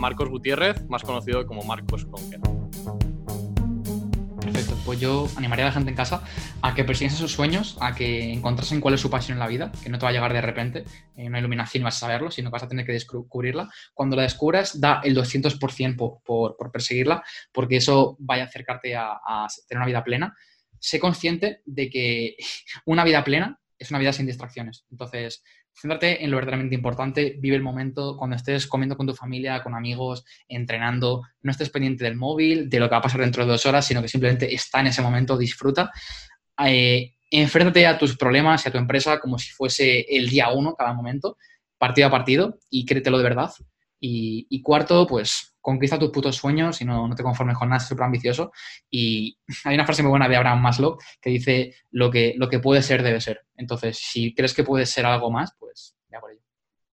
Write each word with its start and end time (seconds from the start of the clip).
Marcos 0.00 0.28
Gutiérrez, 0.28 0.88
más 0.88 1.02
conocido 1.02 1.46
como 1.46 1.62
Marcos 1.62 2.06
Conker. 2.06 2.40
Perfecto, 4.40 4.74
pues 4.86 4.98
yo 4.98 5.28
animaría 5.36 5.66
a 5.66 5.68
la 5.68 5.72
gente 5.72 5.90
en 5.90 5.96
casa 5.96 6.22
a 6.62 6.74
que 6.74 6.84
persigan 6.84 7.14
sus 7.14 7.30
sueños, 7.30 7.76
a 7.80 7.94
que 7.94 8.32
encontrasen 8.32 8.80
cuál 8.80 8.94
es 8.94 9.00
su 9.00 9.10
pasión 9.10 9.36
en 9.36 9.40
la 9.40 9.46
vida, 9.46 9.70
que 9.82 9.90
no 9.90 9.98
te 9.98 10.04
va 10.04 10.08
a 10.08 10.12
llegar 10.12 10.32
de 10.32 10.40
repente, 10.40 10.84
en 11.14 11.28
una 11.28 11.38
iluminación 11.38 11.84
vas 11.84 11.96
a 11.96 12.00
saberlo, 12.00 12.30
sino 12.30 12.48
que 12.48 12.54
vas 12.54 12.62
a 12.62 12.68
tener 12.68 12.86
que 12.86 12.92
descubrirla. 12.92 13.68
Cuando 13.92 14.16
la 14.16 14.22
descubras, 14.22 14.80
da 14.80 15.02
el 15.04 15.14
200% 15.14 15.96
por, 15.96 16.22
por, 16.24 16.56
por, 16.56 16.72
perseguirla, 16.72 17.22
porque 17.52 17.76
eso 17.76 18.16
vaya 18.18 18.44
a 18.44 18.46
acercarte 18.46 18.96
a, 18.96 19.12
a 19.12 19.46
tener 19.68 19.80
una 19.80 19.86
vida 19.86 20.02
plena. 20.02 20.34
Sé 20.78 20.98
consciente 20.98 21.60
de 21.66 21.90
que 21.90 22.36
una 22.86 23.04
vida 23.04 23.22
plena 23.22 23.60
es 23.78 23.90
una 23.90 23.98
vida 23.98 24.12
sin 24.12 24.26
distracciones. 24.26 24.84
Entonces, 24.90 25.42
céntrate 25.80 26.22
en 26.22 26.30
lo 26.30 26.36
verdaderamente 26.36 26.74
importante, 26.74 27.36
vive 27.38 27.56
el 27.56 27.62
momento, 27.62 28.16
cuando 28.16 28.36
estés 28.36 28.66
comiendo 28.66 28.96
con 28.96 29.06
tu 29.06 29.14
familia, 29.14 29.62
con 29.62 29.74
amigos, 29.74 30.24
entrenando, 30.46 31.22
no 31.42 31.50
estés 31.50 31.70
pendiente 31.70 32.04
del 32.04 32.16
móvil, 32.16 32.68
de 32.68 32.78
lo 32.78 32.88
que 32.88 32.92
va 32.92 32.98
a 32.98 33.02
pasar 33.02 33.20
dentro 33.20 33.44
de 33.44 33.52
dos 33.52 33.64
horas, 33.66 33.86
sino 33.86 34.02
que 34.02 34.08
simplemente 34.08 34.52
está 34.54 34.80
en 34.80 34.88
ese 34.88 35.02
momento, 35.02 35.38
disfruta. 35.38 35.90
Eh, 36.66 37.14
enfréntate 37.30 37.86
a 37.86 37.96
tus 37.96 38.16
problemas 38.16 38.64
y 38.64 38.68
a 38.68 38.72
tu 38.72 38.78
empresa 38.78 39.18
como 39.18 39.38
si 39.38 39.50
fuese 39.50 40.00
el 40.08 40.28
día 40.28 40.50
uno 40.50 40.74
cada 40.74 40.92
momento, 40.92 41.38
partido 41.78 42.08
a 42.08 42.10
partido, 42.10 42.58
y 42.68 42.84
créetelo 42.84 43.16
de 43.16 43.24
verdad. 43.24 43.50
Y, 44.00 44.62
cuarto, 44.62 45.06
pues 45.06 45.56
conquista 45.60 45.98
tus 45.98 46.10
putos 46.10 46.36
sueños 46.36 46.80
y 46.80 46.86
no, 46.86 47.06
no 47.06 47.14
te 47.14 47.22
conformes 47.22 47.56
con 47.58 47.68
nada, 47.68 47.80
súper 47.80 48.04
ambicioso. 48.04 48.50
Y 48.90 49.38
hay 49.64 49.74
una 49.74 49.84
frase 49.84 50.02
muy 50.02 50.10
buena 50.10 50.28
de 50.28 50.36
Abraham 50.36 50.62
Maslow 50.62 50.96
que 51.20 51.30
dice, 51.30 51.74
lo 51.90 52.10
que, 52.10 52.34
lo 52.36 52.48
que 52.48 52.60
puede 52.60 52.82
ser 52.82 53.02
debe 53.02 53.20
ser. 53.20 53.42
Entonces, 53.56 53.98
si 53.98 54.34
crees 54.34 54.54
que 54.54 54.64
puede 54.64 54.86
ser 54.86 55.06
algo 55.06 55.30
más, 55.30 55.54
pues 55.58 55.96
ya 56.10 56.18
por 56.20 56.32
ello. 56.32 56.42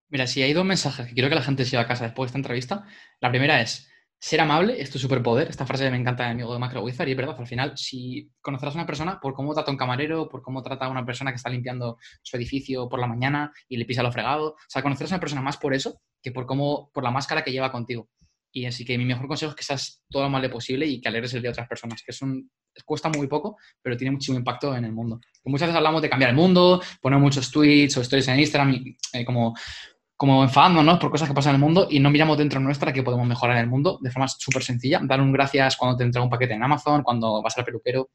Mira, 0.10 0.28
si 0.28 0.42
hay 0.42 0.54
dos 0.54 0.66
mensajes 0.66 1.08
que 1.08 1.14
quiero 1.14 1.30
que 1.30 1.36
la 1.36 1.42
gente 1.42 1.66
se 1.66 1.72
lleve 1.72 1.84
a 1.84 1.88
casa 1.88 2.06
después 2.06 2.28
de 2.28 2.30
esta 2.32 2.38
entrevista, 2.40 2.86
la 3.20 3.30
primera 3.30 3.62
es, 3.62 3.90
ser 4.20 4.42
amable 4.42 4.82
es 4.82 4.90
tu 4.90 5.00
superpoder. 5.00 5.48
Esta 5.50 5.66
frase 5.66 5.90
me 5.92 5.98
encanta 5.98 6.24
de 6.24 6.30
mi 6.30 6.42
amigo 6.42 6.54
de 6.54 6.60
Macro 6.60 6.82
Wizard 6.82 7.08
y 7.08 7.12
es 7.12 7.18
verdad, 7.18 7.36
al 7.38 7.48
final, 7.48 7.78
si 7.78 8.32
conocerás 8.42 8.76
a 8.76 8.80
una 8.80 8.88
persona 8.88 9.20
por 9.20 9.34
cómo 9.34 9.54
trata 9.54 9.72
un 9.72 9.78
camarero, 9.78 10.28
por 10.28 10.42
cómo 10.42 10.64
trata 10.64 10.86
a 10.86 10.90
una 10.90 11.06
persona 11.06 11.32
que 11.32 11.38
está 11.38 11.50
limpiando 11.50 11.98
su 12.22 12.38
edificio 12.38 12.90
por 12.90 13.00
la 13.00 13.08
mañana 13.08 13.52
y 13.68 13.78
le 13.78 13.86
pisa 13.86 14.04
lo 14.04 14.12
fregado, 14.12 14.50
o 14.52 14.58
sea, 14.68 14.82
conocerás 14.82 15.12
a 15.12 15.16
una 15.16 15.22
persona 15.22 15.42
más 15.42 15.58
por 15.58 15.74
eso 15.74 16.02
que 16.22 16.32
por 16.32 16.46
cómo, 16.46 16.90
por 16.94 17.04
la 17.04 17.12
máscara 17.12 17.44
que 17.44 17.52
lleva 17.52 17.72
contigo. 17.72 18.10
Y 18.52 18.66
así 18.66 18.86
que 18.86 18.98
mi 18.98 19.06
mejor 19.06 19.28
consejo 19.28 19.52
es 19.52 19.56
que 19.56 19.64
seas 19.64 20.04
todo 20.10 20.24
lo 20.24 20.28
amable 20.28 20.50
posible 20.50 20.88
y 20.88 21.00
que 21.00 21.08
alegres 21.08 21.34
el 21.34 21.42
día 21.42 21.50
de 21.50 21.54
otras 21.54 21.68
personas, 21.68 22.02
que 22.02 22.12
es 22.12 22.22
un, 22.22 22.50
cuesta 22.86 23.10
muy 23.10 23.28
poco, 23.28 23.58
pero 23.82 23.96
tiene 23.96 24.12
muchísimo 24.12 24.38
impacto 24.38 24.76
en 24.76 24.86
el 24.86 24.94
mundo. 24.94 25.20
Que 25.20 25.50
muchas 25.50 25.68
veces 25.68 25.78
hablamos 25.78 26.02
de 26.02 26.10
cambiar 26.10 26.32
el 26.32 26.36
mundo, 26.36 26.82
poner 27.02 27.20
muchos 27.20 27.52
tweets 27.52 27.98
o 27.98 28.02
stories 28.02 28.28
en 28.30 28.40
Instagram, 28.40 28.74
y, 28.74 28.98
eh, 29.14 29.26
como, 29.26 29.54
como 30.18 30.44
enfadándonos 30.44 30.98
por 31.00 31.12
cosas 31.12 31.30
que 31.30 31.36
pasan 31.36 31.52
en 31.52 31.62
el 31.62 31.62
mundo 31.62 31.88
y 31.90 32.00
no 32.00 32.10
miramos 32.10 32.40
dentro 32.40 32.60
nuestra 32.60 32.92
que 32.92 33.04
podemos 33.04 33.28
mejorar 33.28 33.58
el 33.58 33.68
mundo 33.68 34.00
de 34.02 34.10
forma 34.10 34.28
súper 34.28 34.64
sencilla. 34.64 35.00
Dar 35.04 35.22
un 35.22 35.32
gracias 35.32 35.78
cuando 35.78 35.96
te 35.96 36.04
entrega 36.04 36.24
un 36.24 36.30
paquete 36.30 36.56
en 36.56 36.64
Amazon, 36.64 37.04
cuando 37.04 37.42
vas 37.44 37.56
al 37.58 37.64
peluquero, 37.64 38.10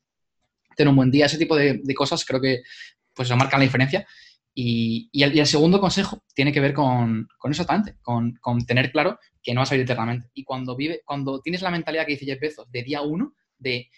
tener 0.76 0.90
un 0.90 0.96
buen 0.96 1.12
día, 1.12 1.26
ese 1.26 1.38
tipo 1.38 1.54
de, 1.54 1.80
de 1.82 1.94
cosas 1.94 2.24
creo 2.24 2.40
que 2.40 2.62
pues 3.14 3.28
eso 3.28 3.36
marca 3.36 3.56
la 3.56 3.64
diferencia. 3.64 4.04
Y, 4.54 5.08
y, 5.12 5.22
el, 5.22 5.34
y, 5.34 5.40
el, 5.40 5.46
segundo 5.46 5.80
consejo 5.80 6.24
tiene 6.34 6.52
que 6.52 6.60
ver 6.60 6.74
con, 6.74 7.26
con 7.38 7.52
exactamente, 7.52 7.96
con, 8.02 8.34
con, 8.40 8.66
tener 8.66 8.92
claro 8.92 9.18
que 9.42 9.54
no 9.54 9.60
vas 9.60 9.70
a 9.70 9.76
vivir 9.76 9.84
eternamente. 9.84 10.28
Y 10.34 10.44
cuando, 10.44 10.76
vive, 10.76 11.02
cuando 11.04 11.40
tienes 11.40 11.62
la 11.62 11.70
mentalidad 11.70 12.04
que 12.04 12.12
dice 12.12 12.26
Jeff 12.26 12.40
Bezos 12.40 12.70
de 12.70 12.82
día 12.82 13.00
uno, 13.00 13.34
de 13.58 13.88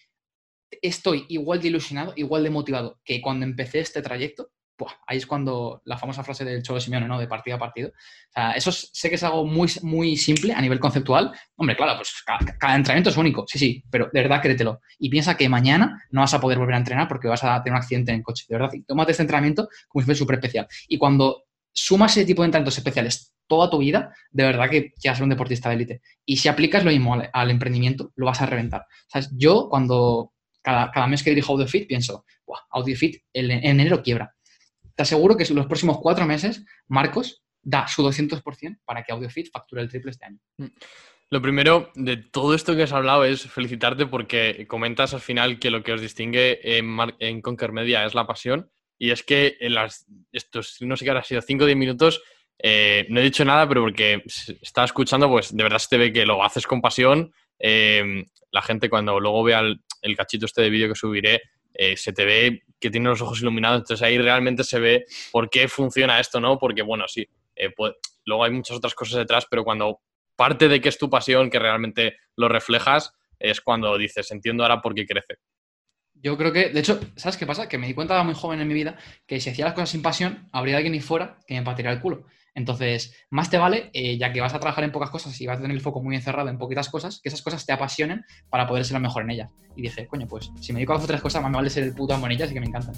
estoy 0.82 1.24
igual 1.28 1.60
de 1.60 1.68
ilusionado, 1.68 2.12
igual 2.16 2.44
de 2.44 2.50
motivado 2.50 3.00
que 3.04 3.20
cuando 3.20 3.46
empecé 3.46 3.80
este 3.80 4.02
trayecto, 4.02 4.50
pues 4.76 4.92
ahí 5.06 5.18
es 5.18 5.26
cuando 5.26 5.82
la 5.84 5.96
famosa 5.96 6.24
frase 6.24 6.44
del 6.44 6.62
Cholo 6.62 6.80
Simeone, 6.80 7.06
¿no? 7.06 7.18
De 7.18 7.28
partido 7.28 7.56
a 7.56 7.60
partido. 7.60 7.90
O 7.90 8.32
sea, 8.32 8.52
eso 8.52 8.70
es, 8.70 8.90
sé 8.92 9.08
que 9.08 9.14
es 9.14 9.22
algo 9.22 9.46
muy, 9.46 9.70
muy 9.82 10.16
simple 10.16 10.52
a 10.52 10.60
nivel 10.60 10.80
conceptual. 10.80 11.32
Hombre, 11.56 11.76
claro, 11.76 11.96
pues 11.96 12.22
cada, 12.24 12.76
entrenamiento 12.76 13.10
es 13.10 13.16
único, 13.16 13.44
sí, 13.46 13.58
sí, 13.58 13.84
pero 13.90 14.10
de 14.12 14.22
verdad 14.22 14.42
créetelo. 14.42 14.80
Y 14.98 15.08
piensa 15.08 15.36
que 15.36 15.48
mañana 15.48 16.02
no 16.10 16.22
vas 16.22 16.34
a 16.34 16.40
poder 16.40 16.58
volver 16.58 16.74
a 16.74 16.78
entrenar 16.78 17.08
porque 17.08 17.28
vas 17.28 17.44
a 17.44 17.62
tener 17.62 17.74
un 17.74 17.82
accidente 17.82 18.10
en 18.10 18.18
el 18.18 18.22
coche, 18.24 18.46
de 18.48 18.58
verdad. 18.58 18.72
Y 18.72 18.82
tómate 18.82 19.12
este 19.12 19.22
entrenamiento 19.22 19.68
como 19.88 20.02
si 20.02 20.06
fuese 20.06 20.18
súper 20.18 20.36
especial. 20.36 20.66
Y 20.88 20.98
cuando 20.98 21.44
sumas 21.72 22.16
ese 22.16 22.26
tipo 22.26 22.42
de 22.42 22.46
entrenamientos 22.46 22.78
especiales 22.78 23.32
toda 23.46 23.70
tu 23.70 23.78
vida, 23.78 24.12
de 24.30 24.44
verdad 24.44 24.70
que 24.70 24.92
ya 24.98 25.14
ser 25.14 25.24
un 25.24 25.30
deportista 25.30 25.68
de 25.68 25.74
élite. 25.76 26.02
Y 26.24 26.38
si 26.38 26.48
aplicas 26.48 26.84
lo 26.84 26.90
mismo 26.90 27.20
al, 27.32 27.50
emprendimiento, 27.50 28.10
lo 28.16 28.26
vas 28.26 28.40
a 28.40 28.46
reventar. 28.46 28.86
Sea, 29.06 29.22
yo 29.32 29.68
cuando 29.68 30.32
cada, 30.62 30.90
cada 30.90 31.06
mes 31.06 31.22
que 31.22 31.30
dirijo 31.30 31.52
AudioFit 31.52 31.86
pienso, 31.86 32.24
AudioFit 32.70 33.22
en 33.32 33.50
enero 33.50 34.02
quiebra 34.02 34.33
te 34.94 35.02
aseguro 35.02 35.36
que 35.36 35.44
en 35.44 35.56
los 35.56 35.66
próximos 35.66 35.98
cuatro 36.00 36.26
meses, 36.26 36.64
Marcos 36.86 37.42
da 37.62 37.86
su 37.88 38.02
200% 38.02 38.78
para 38.84 39.02
que 39.02 39.12
AudioFit 39.12 39.50
facture 39.50 39.82
el 39.82 39.88
triple 39.88 40.10
este 40.10 40.26
año. 40.26 40.38
Lo 41.30 41.42
primero 41.42 41.90
de 41.94 42.16
todo 42.16 42.54
esto 42.54 42.76
que 42.76 42.82
has 42.82 42.92
hablado 42.92 43.24
es 43.24 43.42
felicitarte 43.50 44.06
porque 44.06 44.66
comentas 44.68 45.14
al 45.14 45.20
final 45.20 45.58
que 45.58 45.70
lo 45.70 45.82
que 45.82 45.92
os 45.92 46.00
distingue 46.00 46.78
en, 46.78 47.40
Conquer 47.40 47.72
Media 47.72 48.04
es 48.04 48.14
la 48.14 48.26
pasión. 48.26 48.70
Y 48.98 49.10
es 49.10 49.22
que 49.24 49.56
en 49.60 49.74
las, 49.74 50.06
estos, 50.30 50.76
no 50.80 50.96
sé 50.96 51.04
qué 51.04 51.10
ha 51.10 51.24
sido 51.24 51.40
5 51.40 51.64
o 51.64 51.66
10 51.66 51.76
minutos, 51.76 52.22
eh, 52.58 53.06
no 53.08 53.18
he 53.18 53.24
dicho 53.24 53.44
nada, 53.44 53.68
pero 53.68 53.82
porque 53.82 54.22
estaba 54.62 54.84
escuchando, 54.84 55.28
pues 55.28 55.54
de 55.54 55.62
verdad 55.62 55.78
se 55.78 55.88
te 55.88 55.98
ve 55.98 56.12
que 56.12 56.24
lo 56.24 56.44
haces 56.44 56.66
con 56.66 56.80
pasión. 56.80 57.32
Eh, 57.58 58.24
la 58.52 58.62
gente 58.62 58.88
cuando 58.88 59.18
luego 59.18 59.42
vea 59.42 59.60
el, 59.60 59.80
el 60.02 60.16
cachito 60.16 60.46
este 60.46 60.62
de 60.62 60.70
vídeo 60.70 60.88
que 60.88 60.94
subiré, 60.94 61.42
eh, 61.74 61.96
se 61.96 62.12
te 62.12 62.24
ve 62.24 62.62
que 62.84 62.90
tiene 62.90 63.08
los 63.08 63.22
ojos 63.22 63.40
iluminados, 63.40 63.78
entonces 63.78 64.06
ahí 64.06 64.18
realmente 64.18 64.62
se 64.62 64.78
ve 64.78 65.06
por 65.32 65.48
qué 65.48 65.68
funciona 65.68 66.20
esto, 66.20 66.38
¿no? 66.38 66.58
Porque, 66.58 66.82
bueno, 66.82 67.08
sí, 67.08 67.26
eh, 67.56 67.70
pues, 67.74 67.94
luego 68.26 68.44
hay 68.44 68.50
muchas 68.50 68.76
otras 68.76 68.94
cosas 68.94 69.20
detrás, 69.20 69.46
pero 69.48 69.64
cuando 69.64 70.02
parte 70.36 70.68
de 70.68 70.82
que 70.82 70.90
es 70.90 70.98
tu 70.98 71.08
pasión, 71.08 71.48
que 71.48 71.58
realmente 71.58 72.18
lo 72.36 72.46
reflejas, 72.46 73.14
es 73.38 73.62
cuando 73.62 73.96
dices, 73.96 74.30
entiendo 74.32 74.64
ahora 74.64 74.82
por 74.82 74.94
qué 74.94 75.06
crece. 75.06 75.36
Yo 76.24 76.38
creo 76.38 76.54
que, 76.54 76.70
de 76.70 76.80
hecho, 76.80 76.98
¿sabes 77.16 77.36
qué 77.36 77.44
pasa? 77.44 77.68
Que 77.68 77.76
me 77.76 77.86
di 77.86 77.92
cuenta 77.92 78.22
muy 78.22 78.32
joven 78.32 78.58
en 78.58 78.66
mi 78.66 78.72
vida 78.72 78.96
que 79.26 79.40
si 79.40 79.50
hacía 79.50 79.66
las 79.66 79.74
cosas 79.74 79.90
sin 79.90 80.00
pasión, 80.00 80.48
habría 80.52 80.76
alguien 80.76 80.94
ahí 80.94 81.00
fuera 81.00 81.38
que 81.46 81.54
me 81.54 81.62
patearía 81.62 81.92
el 81.92 82.00
culo. 82.00 82.24
Entonces, 82.54 83.14
más 83.28 83.50
te 83.50 83.58
vale, 83.58 83.90
eh, 83.92 84.16
ya 84.16 84.32
que 84.32 84.40
vas 84.40 84.54
a 84.54 84.58
trabajar 84.58 84.84
en 84.84 84.92
pocas 84.92 85.10
cosas 85.10 85.38
y 85.38 85.46
vas 85.46 85.58
a 85.58 85.60
tener 85.60 85.76
el 85.76 85.82
foco 85.82 86.02
muy 86.02 86.16
encerrado 86.16 86.48
en 86.48 86.56
poquitas 86.56 86.88
cosas, 86.88 87.20
que 87.22 87.28
esas 87.28 87.42
cosas 87.42 87.66
te 87.66 87.74
apasionen 87.74 88.24
para 88.48 88.66
poder 88.66 88.86
ser 88.86 88.94
lo 88.94 89.00
mejor 89.00 89.24
en 89.24 89.32
ellas. 89.32 89.50
Y 89.76 89.82
dije, 89.82 90.06
coño, 90.06 90.26
pues 90.26 90.50
si 90.62 90.72
me 90.72 90.78
dedico 90.78 90.94
a 90.94 90.96
hacer 90.96 91.08
tres 91.08 91.20
cosas, 91.20 91.42
más 91.42 91.50
me 91.50 91.58
vale 91.58 91.68
ser 91.68 91.82
el 91.82 91.94
puto 91.94 92.14
amo 92.14 92.24
en 92.24 92.32
ellas 92.32 92.50
y 92.50 92.54
que 92.54 92.60
me 92.60 92.66
encantan. 92.68 92.94